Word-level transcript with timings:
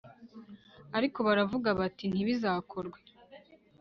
ariko 0.97 1.17
baravuga 1.27 1.69
bati 1.79 2.05
ntibizakorwe 2.09 2.97